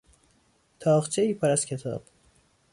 تاقچهای 0.79 1.33
پر 1.33 1.49
از 1.49 1.65
کتاب 1.65 2.03